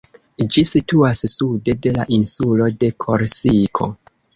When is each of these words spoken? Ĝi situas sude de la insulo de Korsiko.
Ĝi 0.55 0.63
situas 0.69 1.21
sude 1.35 1.77
de 1.85 1.95
la 2.01 2.09
insulo 2.21 2.75
de 2.85 2.95
Korsiko. 3.09 3.97